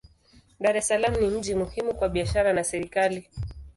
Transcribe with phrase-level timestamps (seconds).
[0.57, 3.29] Dar es Salaam ni mji muhimu kwa biashara na serikali.